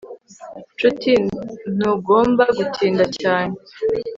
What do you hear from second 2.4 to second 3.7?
gutinda cyane